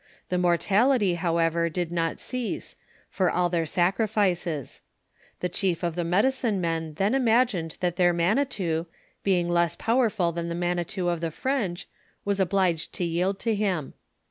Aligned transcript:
The 0.29 0.39
mortality, 0.39 1.13
however, 1.13 1.69
did 1.69 1.91
not 1.91 2.15
ceaae^ 2.17 2.75
for 3.07 3.29
all 3.29 3.49
their 3.51 3.65
saori 3.65 4.11
fioea. 4.11 4.79
The 5.41 5.49
chief 5.49 5.83
of 5.83 5.93
the 5.93 6.03
medicine 6.03 6.59
men 6.59 6.95
Uien 6.95 7.13
imagined 7.13 7.77
that 7.81 7.97
their 7.97 8.11
manitou, 8.11 8.87
being 9.23 9.47
lees 9.47 9.75
powerful 9.75 10.31
than 10.31 10.49
the 10.49 10.55
manitou 10.55 11.07
of 11.07 11.21
the 11.21 11.29
French, 11.29 11.87
was 12.25 12.39
obliged 12.39 12.93
to 12.93 13.03
yield 13.03 13.37
to 13.41 13.53
him. 13.53 13.93